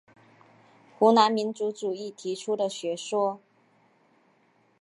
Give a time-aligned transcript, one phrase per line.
[0.97, 3.39] 湖南民族主义提出的学说。